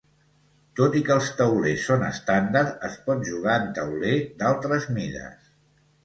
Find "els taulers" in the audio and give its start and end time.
1.15-1.83